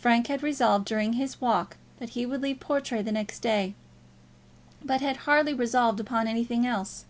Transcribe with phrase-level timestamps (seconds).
[0.00, 3.74] Frank had resolved during his walk that he would leave Portray the next day;
[4.82, 7.04] but had hardly resolved upon anything else.